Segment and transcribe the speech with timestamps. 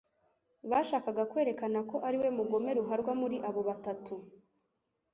[0.69, 4.13] bashakaga kwerakana ko ariwe mugome ruharwa muri abo batatu.